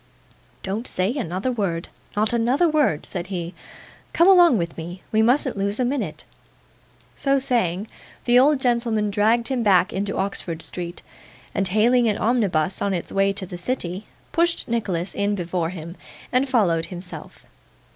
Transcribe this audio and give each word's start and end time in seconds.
'Don't 0.63 0.87
say 0.87 1.13
another 1.15 1.51
word. 1.51 1.87
Not 2.15 2.33
another 2.33 2.67
word' 2.67 3.05
said 3.05 3.27
he. 3.27 3.53
'Come 4.13 4.27
along 4.27 4.57
with 4.57 4.75
me. 4.75 5.03
We 5.11 5.21
mustn't 5.21 5.55
lose 5.55 5.79
a 5.79 5.85
minute.' 5.85 6.25
So 7.15 7.37
saying, 7.37 7.87
the 8.25 8.39
old 8.39 8.59
gentleman 8.59 9.11
dragged 9.11 9.49
him 9.49 9.61
back 9.61 9.93
into 9.93 10.17
Oxford 10.17 10.63
Street, 10.63 11.03
and 11.53 11.67
hailing 11.67 12.07
an 12.07 12.17
omnibus 12.17 12.81
on 12.81 12.95
its 12.95 13.11
way 13.11 13.31
to 13.31 13.45
the 13.45 13.59
city, 13.59 14.07
pushed 14.31 14.67
Nicholas 14.67 15.13
in 15.13 15.35
before 15.35 15.69
him, 15.69 15.95
and 16.31 16.49
followed 16.49 16.87
himself. 16.87 17.45